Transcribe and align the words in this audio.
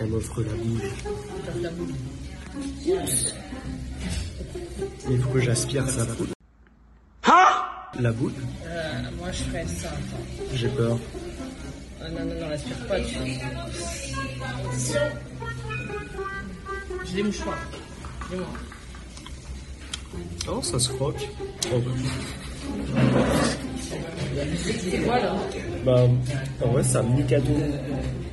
Elle 0.00 0.08
m'offre 0.08 0.42
la 0.42 0.52
boule. 0.54 0.80
Il 5.10 5.18
faut 5.20 5.28
que 5.30 5.40
j'aspire 5.40 5.84
la 5.84 6.04
boule. 6.04 6.28
La 8.00 8.12
boule 8.12 8.32
Euh, 8.64 8.92
moi, 9.18 9.30
je 9.30 9.42
ferais 9.42 9.66
ça. 9.66 9.90
J'ai 10.54 10.68
peur. 10.68 10.96
Ah, 12.00 12.08
non, 12.08 12.24
non, 12.24 12.40
non, 12.40 12.48
respire 12.48 12.86
pas 12.86 12.98
dessus. 12.98 13.18
J'ai 17.04 17.14
des 17.16 17.22
mouchoirs. 17.24 17.58
Dis-moi. 18.30 18.46
Oh, 20.48 20.62
ça 20.62 20.78
se 20.78 20.88
croque. 20.92 21.28
Oh, 21.74 21.78
bah. 21.78 21.90
C'est 24.64 24.98
quoi, 25.04 25.18
là? 25.18 25.34
Bah, 25.84 26.06
en 26.64 26.68
vrai, 26.68 26.82
c'est 26.84 26.96
un 26.96 27.02
mini 27.02 27.24
gâteau. 27.24 27.56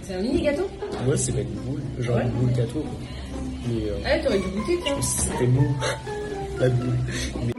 C'est 0.04 0.14
un 0.16 0.22
mini 0.22 0.44
gâteau? 0.44 0.70
Ouais, 1.06 1.18
c'est 1.18 1.32
pas 1.34 1.42
une 1.42 1.50
boule. 1.54 1.82
Genre 2.00 2.18
une 2.20 2.30
boule 2.32 2.52
gâteau. 2.54 2.86
Mais 3.68 3.84
euh, 3.90 3.98
Ah, 4.06 4.20
t'aurais 4.20 4.40
dû 4.40 4.48
goûter, 4.50 4.80
toi. 4.86 5.02
c'était 5.02 5.48
mou. 5.48 5.76
La 6.60 6.70
boule. 6.70 6.98
Mais 7.46 7.54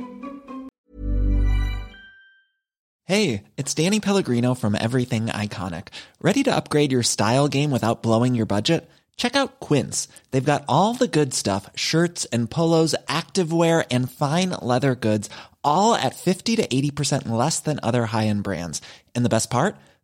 Hey, 3.06 3.44
it's 3.56 3.72
Danny 3.74 4.00
Pellegrino 4.00 4.54
from 4.54 4.74
Everything 4.74 5.26
Iconic. 5.28 5.88
Ready 6.20 6.42
to 6.42 6.54
upgrade 6.54 6.92
your 6.92 7.02
style 7.02 7.48
game 7.48 7.70
without 7.70 8.02
blowing 8.02 8.34
your 8.34 8.44
budget? 8.44 8.86
Check 9.16 9.34
out 9.34 9.60
Quince. 9.60 10.08
They've 10.30 10.44
got 10.44 10.64
all 10.68 10.92
the 10.94 11.08
good 11.08 11.32
stuff 11.32 11.70
shirts 11.74 12.26
and 12.26 12.50
polos, 12.50 12.94
activewear, 13.08 13.84
and 13.90 14.10
fine 14.12 14.50
leather 14.60 14.94
goods, 14.94 15.30
all 15.64 15.94
at 15.94 16.16
50 16.16 16.56
to 16.56 16.66
80% 16.68 17.28
less 17.30 17.60
than 17.60 17.80
other 17.82 18.06
high 18.06 18.26
end 18.26 18.42
brands. 18.42 18.82
And 19.14 19.24
the 19.24 19.30
best 19.30 19.50
part? 19.50 19.76